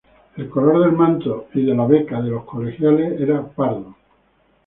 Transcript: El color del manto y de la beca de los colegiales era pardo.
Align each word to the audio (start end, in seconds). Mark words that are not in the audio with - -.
El 0.37 0.49
color 0.49 0.81
del 0.83 0.93
manto 0.93 1.49
y 1.53 1.61
de 1.63 1.75
la 1.75 1.85
beca 1.85 2.19
de 2.23 2.31
los 2.31 2.43
colegiales 2.45 3.21
era 3.21 3.47
pardo. 3.47 3.93